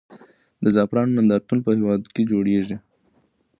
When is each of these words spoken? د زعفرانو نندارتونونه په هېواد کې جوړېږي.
د 0.63 0.65
زعفرانو 0.75 1.15
نندارتونونه 1.17 1.63
په 1.65 1.71
هېواد 1.77 2.01
کې 2.13 2.21
جوړېږي. 2.31 2.77